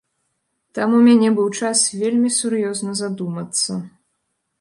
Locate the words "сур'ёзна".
2.37-2.91